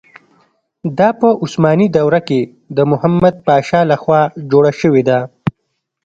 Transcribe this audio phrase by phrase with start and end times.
[0.99, 2.41] دا په عثماني دوره کې
[2.75, 5.19] د محمد پاشا له خوا جوړه شوې ده.